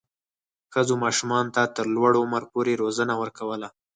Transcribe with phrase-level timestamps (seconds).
[0.73, 3.67] ښځو ماشومانو ته تر لوړ عمر پورې روزنه ورکوله.